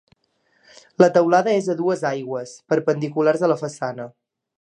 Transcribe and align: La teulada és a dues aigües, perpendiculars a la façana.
La 1.01 1.09
teulada 1.17 1.53
és 1.57 1.67
a 1.73 1.75
dues 1.81 2.01
aigües, 2.11 2.55
perpendiculars 2.75 3.45
a 3.45 3.51
la 3.53 3.59
façana. 3.61 4.09